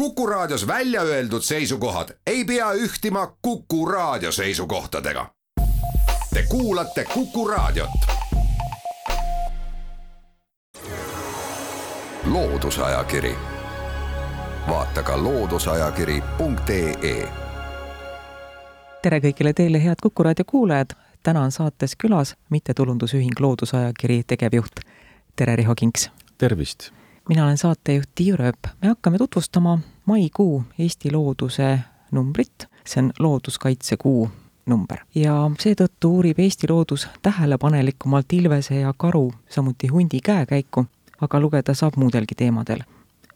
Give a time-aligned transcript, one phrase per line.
[0.00, 5.30] Kuku Raadios välja öeldud seisukohad ei pea ühtima Kuku Raadio seisukohtadega.
[6.34, 7.90] Te kuulate Kuku Raadiot.
[12.24, 13.34] loodusajakiri,
[14.68, 17.28] vaata ka looduseajakiri.ee.
[19.02, 20.90] tere kõigile teile, head Kuku Raadio kuulajad.
[21.22, 24.80] täna on saates külas mittetulundusühing Loodusajakiri tegevjuht.
[25.36, 26.10] tere, Riho Kinks.
[26.38, 26.90] tervist
[27.30, 28.58] mina olen saatejuht Tiiu Rööp.
[28.82, 29.78] me hakkame tutvustama
[30.10, 31.78] maikuu Eesti looduse
[32.10, 34.28] numbrit, see on looduskaitsekuu
[34.66, 40.84] number ja seetõttu uurib Eesti loodus tähelepanelikumalt ilvese ja karu, samuti hundi käekäiku,
[41.20, 42.82] aga lugeda saab muudelgi teemadel.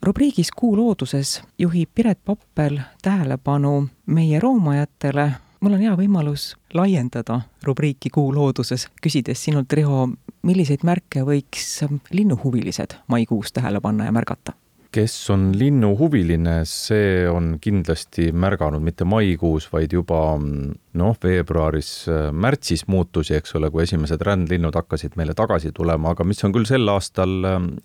[0.02, 8.10] rubriigis Kuu looduses juhib Piret Pappel tähelepanu meie roomajatele mul on hea võimalus laiendada rubriiki
[8.10, 10.08] Kuu looduses, küsides sinult, Riho,
[10.42, 11.78] milliseid märke võiks
[12.10, 14.52] linnuhuvilised maikuus tähele panna ja märgata?
[14.94, 21.90] Kes on linnuhuviline, see on kindlasti märganud mitte maikuus, vaid juba noh, veebruaris,
[22.30, 26.68] märtsis muutusi, eks ole, kui esimesed rändlinnud hakkasid meile tagasi tulema, aga mis on küll
[26.68, 27.34] sel aastal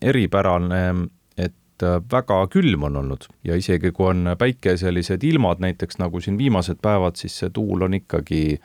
[0.01, 0.83] eripärane,
[1.39, 3.25] et väga külm on olnud.
[3.47, 7.97] Ja isegi kui on päikeselised ilmad, näiteks nagu siin viimased päevad, siis see tuul on
[7.97, 8.59] ikkagi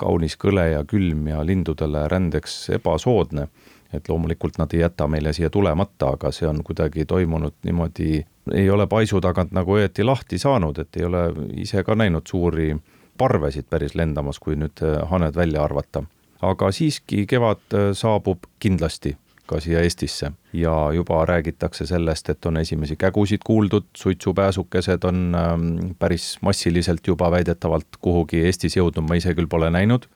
[0.00, 3.48] kaunis kõle ja külm ja lindudele rändeks ebasoodne
[3.96, 8.70] et loomulikult nad ei jäta meile siia tulemata, aga see on kuidagi toimunud niimoodi, ei
[8.70, 11.24] ole paisu tagant nagu õieti lahti saanud, et ei ole
[11.64, 12.74] ise ka näinud suuri
[13.18, 16.04] parvesid päris lendamas, kui nüüd äh, haned välja arvata.
[16.44, 22.56] aga siiski kevad äh, saabub kindlasti ka siia Eestisse ja juba räägitakse sellest, et on
[22.56, 29.34] esimesi kägusid kuuldud, suitsupääsukesed on ähm, päris massiliselt juba väidetavalt kuhugi Eestis jõudnud, ma ise
[29.34, 30.08] küll pole näinud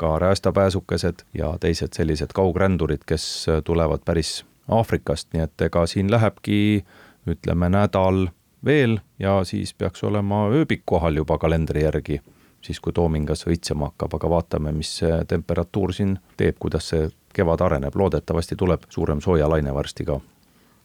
[0.00, 6.84] ka räästapääsukesed ja teised sellised kaugrändurid, kes tulevad päris Aafrikast, nii et ega siin lähebki
[7.28, 8.28] ütleme nädal
[8.64, 12.20] veel ja siis peaks olema ööbik kohal juba kalendri järgi,
[12.62, 17.60] siis kui toomingas õitsema hakkab, aga vaatame, mis see temperatuur siin teeb, kuidas see kevad
[17.66, 20.20] areneb, loodetavasti tuleb suurem soojalaine varsti ka.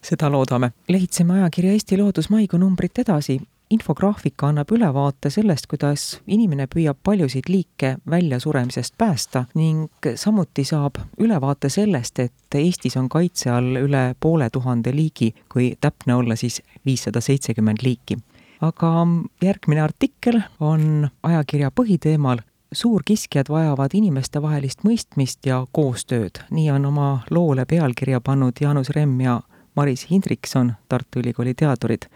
[0.05, 0.71] Seda loodame.
[0.89, 3.39] lehitseme ajakirja Eesti Loodus maikuu numbrit edasi
[3.75, 11.69] infograafika annab ülevaate sellest, kuidas inimene püüab paljusid liike väljasuremisest päästa ning samuti saab ülevaate
[11.69, 17.21] sellest, et Eestis on kaitse all üle poole tuhande liigi, kui täpne olla, siis viissada
[17.21, 18.17] seitsekümmend liiki.
[18.61, 19.07] aga
[19.43, 22.39] järgmine artikkel on ajakirja põhiteemal
[22.71, 29.41] suurkiskjad vajavad inimestevahelist mõistmist ja koostööd, nii on oma loole pealkirja pannud Jaanus Remm ja
[29.75, 32.07] Maris Hindrikson, Tartu Ülikooli teadurid.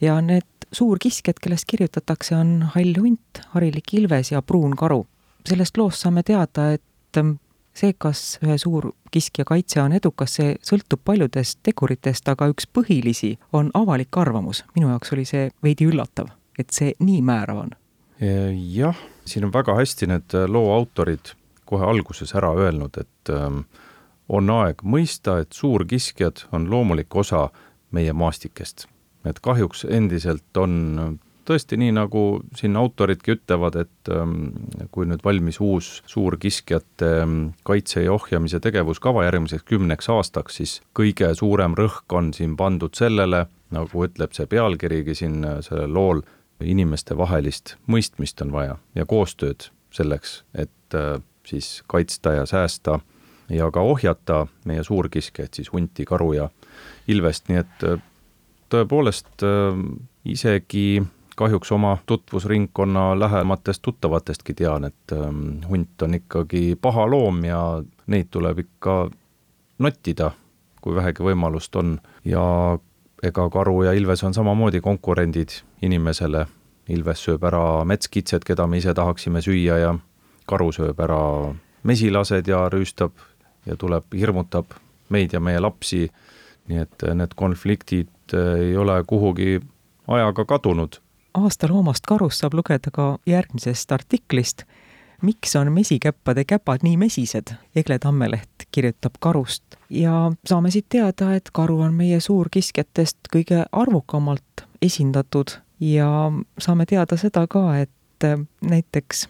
[0.00, 5.06] ja need suurkiskjad, kellest kirjutatakse, on hall hunt, harilik ilves ja pruun karu.
[5.48, 7.38] sellest loost saame teada, et ähm,
[7.74, 13.70] see, kas ühe suurkiskja kaitse on edukas, see sõltub paljudest teguritest, aga üks põhilisi on
[13.74, 14.64] avalik arvamus.
[14.74, 17.74] minu jaoks oli see veidi üllatav, et see nii määrav on.
[18.74, 21.32] jah, siin on väga hästi need äh, loo autorid
[21.64, 23.64] kohe alguses ära öelnud, et ähm,
[24.28, 27.48] on aeg mõista, et suurkiskjad on loomulik osa
[27.92, 28.88] meie maastikest
[29.28, 31.18] et kahjuks endiselt on
[31.48, 32.22] tõesti nii, nagu
[32.58, 34.50] siin autoridki ütlevad, et ähm,
[34.92, 37.38] kui nüüd valmis uus suur kiskjate ähm,
[37.68, 43.46] kaitse ja ohjamise tegevuskava järgmiseks kümneks aastaks, siis kõige suurem rõhk on siin pandud sellele,
[43.74, 46.22] nagu ütleb see pealkirigi siin äh, sellel lool,
[46.58, 51.16] inimestevahelist mõistmist on vaja ja koostööd selleks, et äh,
[51.48, 52.98] siis kaitsta ja säästa
[53.48, 56.48] ja ka ohjata meie suurkiskjaid, siis hunti, karu ja
[57.08, 58.02] ilvest, nii et äh,
[58.68, 59.78] tõepoolest äh,
[60.24, 61.02] isegi
[61.38, 67.60] kahjuks oma tutvusringkonna lähematest tuttavatestki tean, et ähm, hunt on ikkagi paha loom ja
[68.06, 68.96] neid tuleb ikka
[69.78, 70.32] nottida,
[70.82, 71.94] kui vähegi võimalust on
[72.26, 72.42] ja
[73.22, 76.46] ega karu ja ilves on samamoodi konkurendid inimesele.
[76.88, 79.90] ilves sööb ära metskitsed, keda me ise tahaksime süüa ja
[80.48, 81.54] karu sööb ära
[81.84, 83.12] mesilased ja rüüstab
[83.66, 84.72] ja tuleb, hirmutab
[85.08, 86.08] meid ja meie lapsi.
[86.68, 89.60] nii et need konfliktid Äh, ei ole kuhugi
[90.08, 90.92] ajaga kadunud.
[91.34, 94.62] aasta loomast karust saab lugeda ka järgmisest artiklist.
[95.22, 97.54] miks on mesikäppade käpad nii mesised?
[97.76, 104.64] Egle Tammeleht kirjutab karust ja saame siit teada, et karu on meie suurkiskjatest kõige arvukamalt
[104.82, 109.28] esindatud ja saame teada seda ka, et äh, näiteks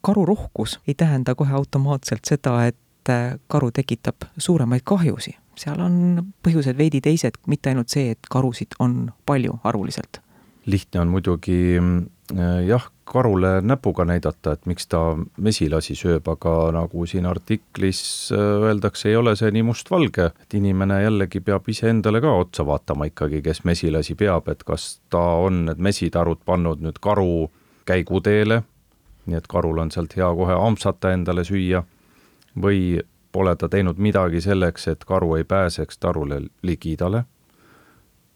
[0.00, 6.78] karurohkus ei tähenda kohe automaatselt seda, et äh, karu tekitab suuremaid kahjusid seal on põhjused
[6.78, 10.22] veidi teised, mitte ainult see, et karusid on palju arvuliselt.
[10.66, 15.00] lihtne on muidugi äh, jah, karule näpuga näidata, et miks ta
[15.42, 18.02] mesilasi sööb, aga nagu siin artiklis
[18.36, 23.08] äh, öeldakse, ei ole see nii mustvalge, et inimene jällegi peab iseendale ka otsa vaatama
[23.10, 27.48] ikkagi, kes mesilasi peab, et kas ta on need mesitarud pannud nüüd karu
[27.88, 28.60] käiguteele,
[29.26, 31.82] nii et karul on sealt hea kohe ampsata endale süüa,
[32.62, 33.00] või
[33.32, 37.24] pole ta teinud midagi selleks, et karu ei pääseks tarule ligidale.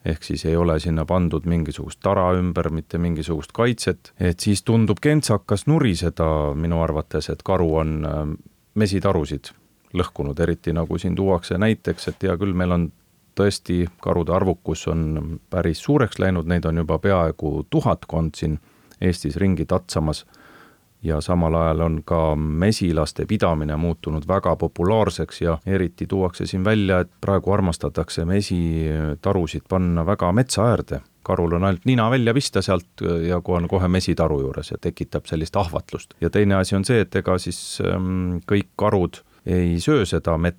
[0.04, 5.00] Ehk siis ei ole sinna pandud mingisugust tara ümber, mitte mingisugust kaitset, et siis tundub
[5.00, 8.26] kentsakas nuriseda minu arvates, et karu on äh,
[8.74, 9.54] mesitarusid
[9.94, 12.86] lõhkunud, eriti nagu siin tuuakse näiteks, et hea küll, meil on
[13.38, 18.60] tõesti, karude arvukus on päris suureks läinud, neid on juba peaaegu tuhatkond siin
[19.00, 20.24] Eestis ringi tatsamas
[21.04, 27.00] ja samal ajal on ka mesilaste pidamine muutunud väga populaarseks ja eriti tuuakse siin välja,
[27.04, 31.00] et praegu armastatakse mesitarusid panna väga metsa äärde.
[31.24, 35.26] karul on ainult nina välja pista sealt ja kui on kohe mesitaru juures ja tekitab
[35.26, 36.14] sellist ahvatlust.
[36.20, 40.58] ja teine asi on see, et ega siis ähm, kõik karud ei söö seda mett,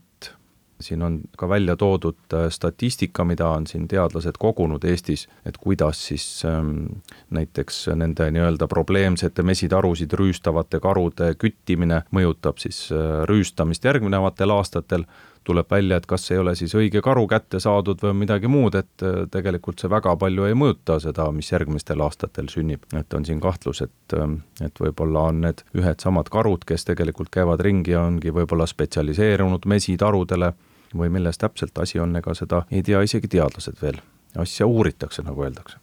[0.80, 6.02] siin on ka välja toodud äh, statistika, mida on siin teadlased kogunud Eestis, et kuidas
[6.08, 14.52] siis ähm, näiteks nende nii-öelda probleemsete mesitarusid rüüstavate karude küttimine mõjutab siis äh, rüüstamist järgnevatel
[14.58, 15.08] aastatel,
[15.46, 19.06] tuleb välja, et kas ei ole siis õige karu kätte saadud või midagi muud, et
[19.06, 22.84] äh, tegelikult see väga palju ei mõjuta seda, mis järgmistel aastatel sünnib.
[22.98, 27.30] et on siin kahtlus, et, ähm, et võib-olla on need ühed samad karud, kes tegelikult
[27.30, 30.54] käivad ringi ja ongi võib-olla spetsialiseerunud mesitarudele
[30.96, 34.02] või milles täpselt asi on, ega seda ei tea isegi teadlased veel.
[34.38, 35.78] asja uuritakse, nagu öeldakse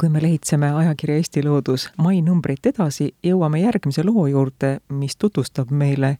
[0.00, 5.70] kui me lehitseme ajakirja Eesti Loodus mai numbrit edasi, jõuame järgmise loo juurde, mis tutvustab
[5.70, 6.18] meile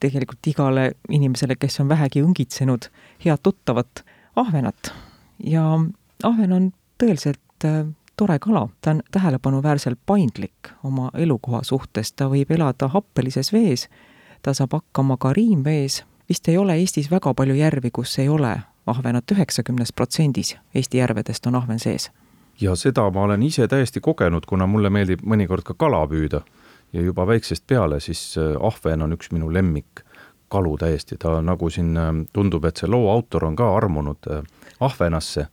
[0.00, 2.88] tegelikult igale inimesele, kes on vähegi õngitsenud,
[3.24, 4.04] head tuttavat
[4.36, 4.92] ahvenat.
[5.44, 5.64] ja
[6.22, 7.86] ahven on tõeliselt äh,
[8.16, 13.88] tore kala, ta on tähelepanuväärselt paindlik oma elukoha suhtes, ta võib elada happelises vees,
[14.42, 18.58] ta saab hakkama ka riimvees, vist ei ole Eestis väga palju järvi, kus ei ole
[18.86, 22.10] ahvenat, üheksakümnes protsendis Eesti järvedest on ahven sees.
[22.60, 26.42] ja seda ma olen ise täiesti kogenud, kuna mulle meeldib mõnikord ka kala püüda
[26.92, 30.04] ja juba väiksest peale, siis äh, ahven on üks minu lemmik
[30.50, 34.44] kalu täiesti, ta nagu siin äh, tundub, et see loo autor on ka armunud äh,
[34.80, 35.46] ahvenasse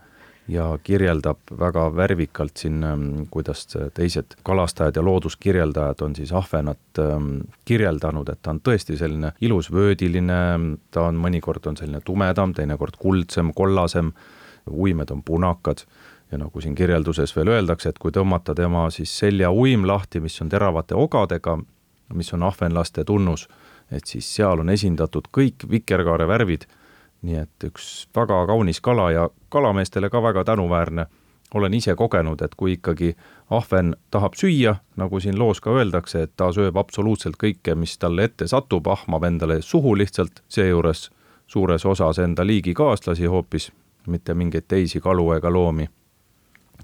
[0.47, 7.33] ja kirjeldab väga värvikalt siin, ähm, kuidas teised kalastajad ja looduskirjeldajad on siis ahvenat ähm,
[7.65, 10.39] kirjeldanud, et ta on tõesti selline ilus vöödiline,
[10.91, 14.13] ta on mõnikord on selline tumedam, teinekord kuldsem, kollasem,
[14.71, 15.83] uimed on punakad
[16.31, 20.41] ja nagu siin kirjelduses veel öeldakse, et kui tõmmata tema siis selja uim lahti, mis
[20.41, 21.57] on teravate ogadega,
[22.13, 23.47] mis on ahvenlaste tunnus,
[23.91, 26.67] et siis seal on esindatud kõik vikerkaare värvid
[27.21, 31.05] nii et üks väga kaunis kala ja kalameestele ka väga tänuväärne.
[31.53, 33.15] olen ise kogenud, et kui ikkagi
[33.49, 38.23] ahven tahab süüa, nagu siin loos ka öeldakse, et ta sööb absoluutselt kõike, mis talle
[38.27, 41.09] ette satub, ahmab endale suhu lihtsalt, seejuures
[41.47, 43.71] suures osas enda liigikaaslasi hoopis,
[44.07, 45.87] mitte mingeid teisi kalu ega loomi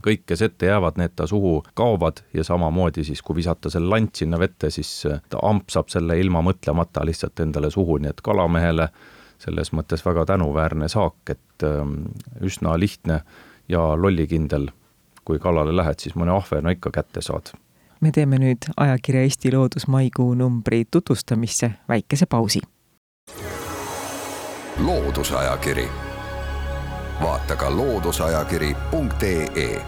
[0.04, 4.16] kõik, kes ette jäävad, need ta suhu kaovad ja samamoodi siis, kui visata see lant
[4.16, 8.90] sinna vette, siis ta ampsab selle ilma mõtlemata lihtsalt endale suhu, nii et kalamehele
[9.44, 12.08] selles mõttes väga tänuväärne saak, et ähm,
[12.42, 13.22] üsna lihtne
[13.70, 14.72] ja lollikindel.
[15.24, 17.54] kui kalale lähed, siis mõne ahvena ikka kätte saad.
[18.02, 22.62] me teeme nüüd ajakirja Eesti Loodus maikuu numbri tutvustamisse väikese pausi.
[24.86, 25.88] loodusajakiri,
[27.22, 29.82] vaata ka looduseajakiri.ee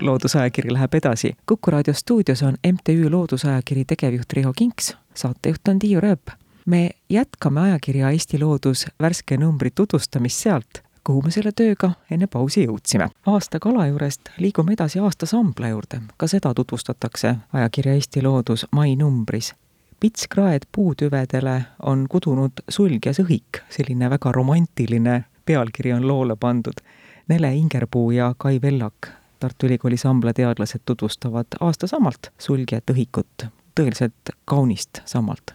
[0.00, 1.36] loodusajakiri läheb edasi.
[1.46, 7.60] kuku raadio stuudios on MTÜ Loodusajakiri tegevjuht Riho Kinks, saatejuht on Tiiu Rööp me jätkame
[7.60, 13.08] ajakirja Eesti Loodus värske numbri tutvustamist sealt, kuhu me selle tööga enne pausi jõudsime.
[13.26, 18.96] aasta kala juurest liigume edasi aasta sambla juurde, ka seda tutvustatakse ajakirja Eesti Loodus mai
[18.96, 19.54] numbris.
[20.00, 26.82] pitskraed puutüvedele on kudunud sulg ja sõhik, selline väga romantiline pealkiri on loole pandud.
[27.28, 29.08] Nele Ingerpuu ja Kai Vellak,
[29.40, 33.46] Tartu Ülikooli sambla teadlased tutvustavad aastasammalt sulg ja tõhikut,
[33.78, 35.54] tõeliselt kaunist sammalt.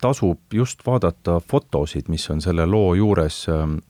[0.00, 3.46] Tasub just vaadata fotosid, mis on selle loo juures,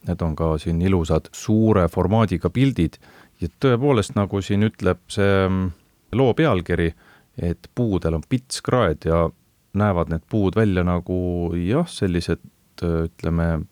[0.06, 3.00] need on ka siin ilusad suure formaadiga pildid.
[3.42, 5.72] Ja tõepoolest, nagu siin ütleb see mm,
[6.14, 6.92] loo pealkiri,
[7.42, 9.26] et puudel on pitskraed ja
[9.74, 11.18] näevad need puud välja nagu
[11.58, 12.44] jah, sellised
[12.84, 13.64] ütleme,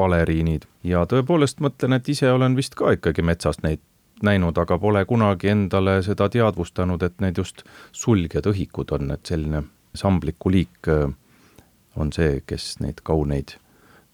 [0.00, 0.66] baleriinid.
[0.86, 3.82] Ja tõepoolest mõtlen, et ise olen vist ka ikkagi metsas neid
[4.24, 9.64] näinud, aga pole kunagi endale seda teadvustanud, et need just sulgjad õhikud on, et selline
[9.96, 10.90] sambliku liik
[11.96, 13.56] on see, kes neid kauneid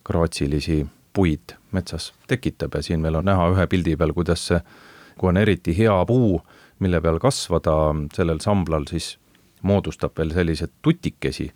[0.06, 0.84] graatsilisi
[1.16, 2.76] puid metsas tekitab.
[2.76, 4.60] Ja siin meil on näha ühe pildi peal, kuidas see
[5.18, 6.40] kui on eriti hea puu,
[6.78, 7.76] mille peal kasvada
[8.14, 9.16] sellel samblal, siis
[9.66, 11.48] moodustab veel sellised tutikesi,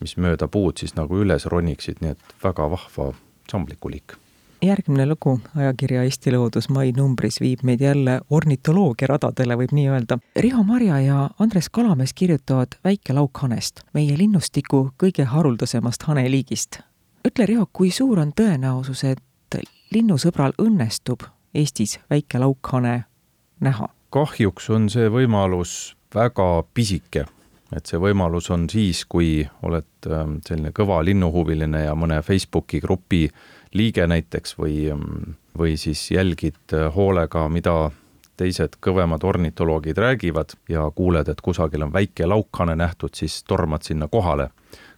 [0.00, 3.10] mis mööda puud siis nagu üles roniksid, nii et väga vahva
[3.50, 4.16] samblikuliik
[4.62, 10.18] järgmine lugu ajakirja Eesti Loodus mai numbris viib meid jälle ornitoloogia radadele, võib nii öelda.
[10.36, 16.80] Riho Marja ja Andres Kalamees kirjutavad väikelaukhanest, meie linnustiku kõige haruldasemast haneliigist.
[17.28, 23.04] ütle, Riho, kui suur on tõenäosus, et linnusõbral õnnestub Eestis väikelaukhane
[23.60, 23.88] näha?
[24.10, 27.24] kahjuks on see võimalus väga pisike
[27.76, 33.26] et see võimalus on siis, kui oled ähm, selline kõva linnuhuviline ja mõne Facebooki grupi
[33.78, 34.90] liige näiteks või,
[35.58, 37.90] või siis jälgid äh, hoolega, mida
[38.40, 44.08] teised kõvemad ornitoloogid räägivad ja kuuled, et kusagil on väike laukhane nähtud, siis tormad sinna
[44.08, 44.50] kohale.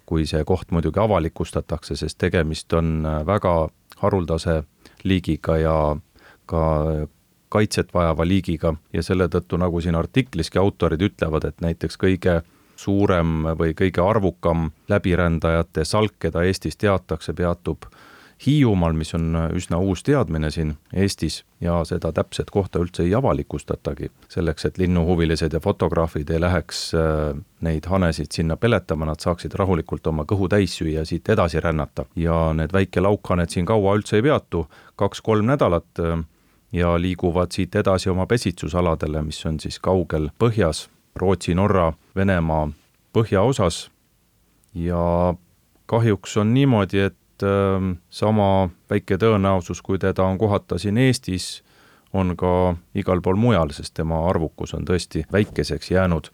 [0.06, 3.68] kui see koht muidugi avalikustatakse, sest tegemist on äh, väga
[4.02, 4.62] haruldase
[5.04, 5.76] liigiga ja
[6.46, 6.62] ka
[7.48, 12.40] kaitset vajava liigiga ja selle tõttu, nagu siin artikliski autorid ütlevad, et näiteks kõige
[12.82, 17.86] suurem või kõige arvukam läbirändajate salk, keda Eestis teatakse, peatub
[18.46, 24.10] Hiiumaal, mis on üsna uus teadmine siin Eestis ja seda täpset kohta üldse ei avalikustatagi,
[24.32, 30.10] selleks et linnuhuvilised ja fotograafid ei läheks äh, neid hanesid sinna peletama, nad saaksid rahulikult
[30.10, 32.04] oma kõhu täis süüa ja siit edasi rännata.
[32.16, 36.24] ja need väikelaukhanned siin kaua üldse ei peatu, kaks-kolm nädalat äh,
[36.72, 42.69] ja liiguvad siit edasi oma pesitsusaladele, mis on siis kaugel põhjas, Rootsi, Norra, Venemaa
[43.12, 43.90] põhjaosas
[44.75, 45.35] ja
[45.87, 51.62] kahjuks on niimoodi, et ähm, sama väike tõenäosus, kui teda on kohata siin Eestis,
[52.12, 56.31] on ka igal pool mujal, sest tema arvukus on tõesti väikeseks jäänud.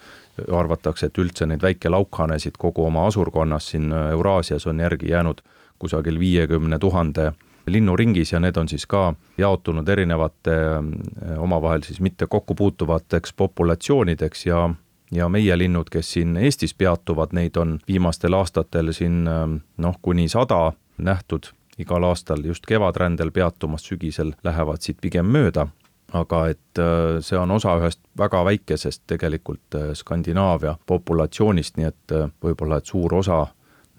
[0.55, 5.41] arvatakse, et üldse neid väikelaukhanesid kogu oma asurkonnas siin Euraasias on järgi jäänud
[5.79, 7.33] kusagil viiekümne tuhande
[7.73, 14.47] linnuringis ja need on siis ka jaotunud erinevate äh, omavahel siis mitte kokku puutuvateks populatsioonideks
[14.47, 14.71] ja
[15.13, 19.47] ja meie linnud, kes siin Eestis peatuvad, neid on viimastel aastatel siin äh,
[19.77, 21.53] noh, kuni sada nähtud.
[21.79, 25.69] Igal aastal just kevadrändel peatumas, sügisel lähevad siit pigem mööda,
[26.13, 32.83] aga et äh, see on osa ühest väga väikesest tegelikult Skandinaavia populatsioonist, nii et võib-olla,
[32.83, 33.47] et suur osa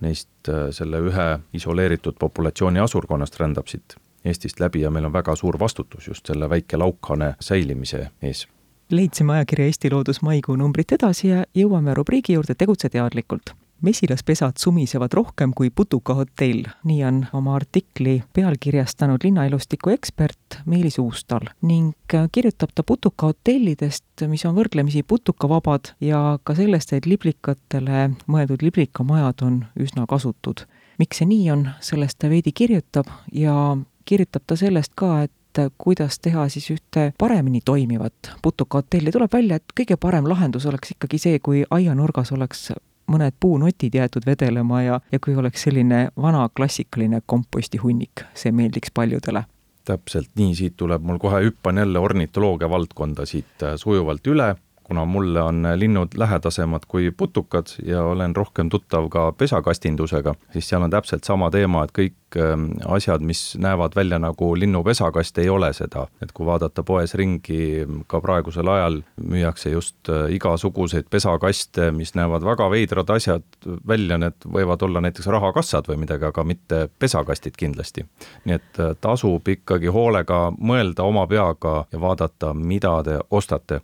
[0.02, 5.36] neist äh, selle ühe isoleeritud populatsiooni asurkonnast rändab siit Eestist läbi ja meil on väga
[5.36, 8.48] suur vastutus just selle väike laukhane säilimise ees.
[8.92, 15.14] leidsime ajakirja Eesti Loodus maikuu numbrit edasi ja jõuame rubriigi juurde Tegutse teadlikult mesilaspesad sumisevad
[15.14, 21.94] rohkem kui putukahotell, nii on oma artikli pealkirjastanud linnaelustiku ekspert Meelis Uustal ning
[22.32, 29.64] kirjutab ta putukahotellidest, mis on võrdlemisi putukavabad ja ka sellest, et liblikatele mõeldud liblikamajad on
[29.80, 30.66] üsna kasutud.
[31.00, 36.20] miks see nii on, sellest ta veidi kirjutab ja kirjutab ta sellest ka, et kuidas
[36.20, 41.40] teha siis ühte paremini toimivat putukahotelli, tuleb välja, et kõige parem lahendus oleks ikkagi see,
[41.40, 42.70] kui aianurgas oleks
[43.10, 49.44] mõned puunotid jäetud vedelema ja, ja kui oleks selline vana klassikaline kompostihunnik, see meeldiks paljudele.
[49.90, 54.54] Täpselt nii, siit tuleb mul kohe, hüppan jälle ornitoloogia valdkonda siit äh, sujuvalt üle
[54.90, 60.82] kuna mulle on linnud lähedasemad kui putukad ja olen rohkem tuttav ka pesakastindusega, siis seal
[60.82, 65.70] on täpselt sama teema, et kõik ähm, asjad, mis näevad välja nagu linnupesakast, ei ole
[65.78, 66.08] seda.
[66.22, 72.50] et kui vaadata poes ringi, ka praegusel ajal müüakse just äh, igasuguseid pesakaste, mis näevad
[72.50, 73.46] väga veidrad asjad
[73.88, 78.08] välja, need võivad olla näiteks rahakassad või midagi, aga mitte pesakastid kindlasti.
[78.50, 83.84] nii et äh, tasub ikkagi hoolega mõelda oma peaga ja vaadata, mida te ostate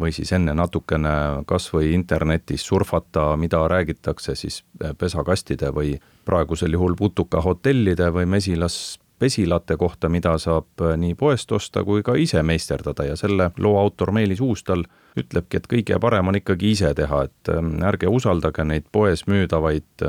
[0.00, 4.62] või siis enne natukene kas või internetis surfata, mida räägitakse siis
[4.98, 12.16] pesakastide või praegusel juhul putukahotellide või mesilaspesilate kohta, mida saab nii poest osta kui ka
[12.18, 14.84] ise meisterdada ja selle loo autor Meelis Uustal
[15.16, 20.06] ütlebki, et kõige parem on ikkagi ise teha, et ähm, ärge usaldage neid poes müüdavaid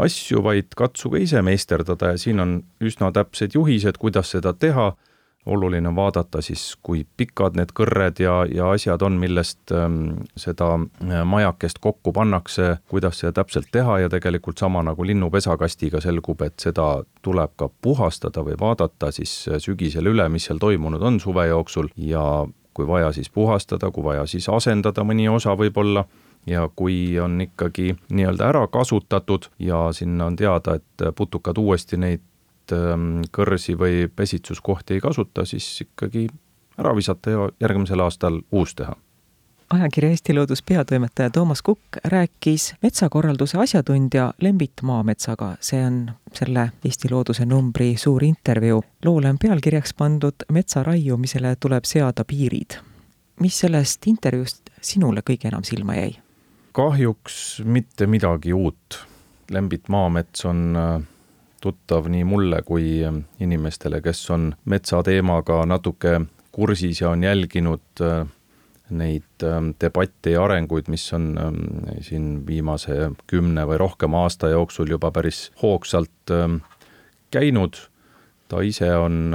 [0.00, 4.92] asju, vaid katsuge ise meisterdada ja siin on üsna täpsed juhised, kuidas seda teha
[5.46, 10.74] oluline on vaadata siis, kui pikad need kõrred ja, ja asjad on, millest ähm, seda
[10.76, 16.60] äh, majakest kokku pannakse, kuidas seda täpselt teha ja tegelikult sama nagu linnupesakastiga selgub, et
[16.60, 21.46] seda tuleb ka puhastada või vaadata siis äh, sügisel üle, mis seal toimunud on suve
[21.48, 21.88] jooksul.
[21.96, 26.04] Ja kui vaja, siis puhastada, kui vaja, siis asendada mõni osa võib-olla.
[26.48, 32.22] Ja kui on ikkagi nii-öelda ära kasutatud ja sinna on teada, et putukad uuesti neid
[32.72, 36.28] Ähm, kõrsi või pesitsuskohti ei kasuta, siis ikkagi
[36.78, 38.96] ära visata ja järgmisel aastal uus teha.
[39.70, 45.56] ajakirja Eesti Loodus peatoimetaja Toomas Kukk rääkis metsakorralduse asjatundja Lembit Maametsaga.
[45.60, 48.84] see on selle Eesti Looduse numbri suur intervjuu.
[49.04, 52.78] loole on pealkirjaks pandud Metsa raiumisele tuleb seada piirid.
[53.40, 56.18] mis sellest intervjuust sinule kõige enam silma jäi?
[56.72, 59.06] kahjuks mitte midagi uut.
[59.50, 61.02] Lembit Maamets on äh,
[61.60, 66.20] tuttav nii mulle kui äh, inimestele, kes on metsateemaga natuke
[66.52, 68.24] kursis ja on jälginud äh,
[68.90, 71.60] neid ähm, debatte ja arenguid, mis on ähm,
[72.02, 76.34] siin viimase kümne või rohkema aasta jooksul juba päris hoogsalt
[77.30, 77.76] käinud.
[78.48, 79.34] ta ise on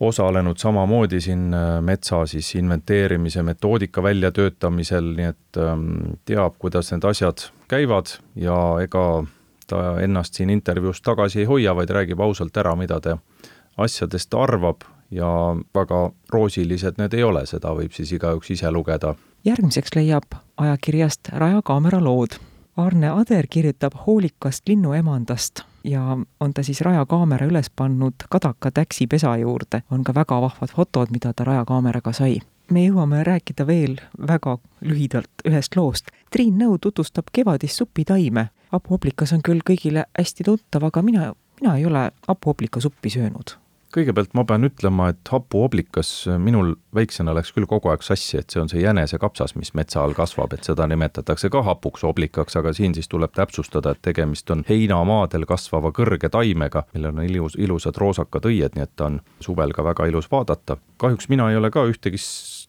[0.00, 5.60] osalenud samamoodi siin äh, metsa siis inventeerimise metoodika väljatöötamisel, nii et
[6.24, 9.04] teab, kuidas need asjad käivad ja ega
[9.66, 13.18] ta ennast siin intervjuus tagasi ei hoia, vaid räägib ausalt ära, mida ta
[13.76, 19.14] asjadest arvab ja väga roosilised need ei ole, seda võib siis igaüks ise lugeda.
[19.44, 22.38] järgmiseks leiab ajakirjast Raja kaamera lood.
[22.76, 29.36] Arne Ader kirjutab hoolikast linnuemandast ja on ta siis Raja kaamera üles pannud Kadaka täksipesa
[29.36, 29.82] juurde.
[29.90, 32.38] on ka väga vahvad fotod, mida ta Raja kaameraga sai.
[32.70, 33.96] me jõuame rääkida veel
[34.28, 36.06] väga lühidalt ühest loost.
[36.30, 38.48] Triin Nõu tutvustab kevadist supitaime.
[38.72, 43.61] Hapuoblikas on küll kõigile hästi tuttav, aga mina, mina ei ole hapuoblikasuppi söönud
[43.92, 48.62] kõigepealt ma pean ütlema, et hapuoblikas minul väiksena läks küll kogu aeg sassi, et see
[48.62, 52.96] on see jänesekapsas, mis metsa all kasvab, et seda nimetatakse ka hapuks oblikaks, aga siin
[52.96, 58.48] siis tuleb täpsustada, et tegemist on heinamaadel kasvava kõrge taimega, millel on ilus, ilusad roosakad
[58.48, 60.76] õied, nii et ta on suvel ka väga ilus vaadata.
[60.96, 62.20] kahjuks mina ei ole ka ühtegi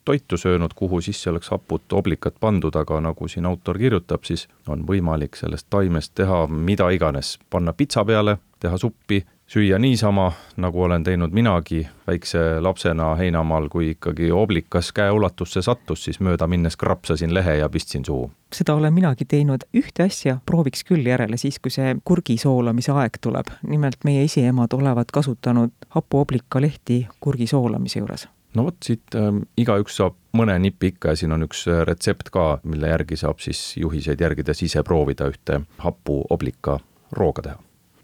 [0.05, 4.83] toitu söönud, kuhu sisse oleks haput oblikat pandud, aga nagu siin autor kirjutab, siis on
[4.87, 11.03] võimalik sellest taimest teha mida iganes, panna pitsa peale, teha suppi süüa niisama, nagu olen
[11.03, 17.57] teinud minagi väikse lapsena heinamaal, kui ikkagi oblikas käeulatusse sattus, siis mööda minnes krapsasin lehe
[17.57, 18.31] ja pistsin suhu.
[18.53, 23.17] seda olen minagi teinud, ühte asja prooviks küll järele siis, kui see kurgi soolamise aeg
[23.21, 23.51] tuleb.
[23.67, 29.97] nimelt meie esiemad olevat kasutanud hapuoblika lehti kurgi soolamise juures no vot, siit äh, igaüks
[29.97, 33.77] saab mõne nipi ikka ja siin on üks äh, retsept ka, mille järgi saab siis
[33.77, 36.79] juhiseid järgides ise proovida ühte hapuoblika
[37.11, 37.61] rooga teha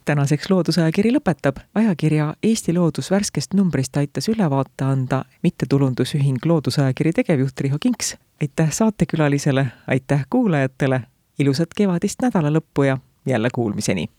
[0.09, 1.57] tänaseks Loodusajakiri lõpetab.
[1.75, 8.17] ajakirja Eesti Loodus värskest numbrist aitas ülevaate anda mittetulundusühing Loodusajakiri tegevjuht Riho Kinks.
[8.41, 11.01] aitäh saatekülalisele, aitäh kuulajatele,
[11.39, 14.09] ilusat kevadist nädala lõppu ja jälle kuulmiseni.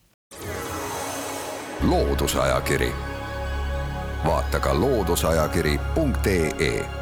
[1.82, 2.92] loodusajakiri,
[4.24, 6.99] vaata ka looduseajakiri.ee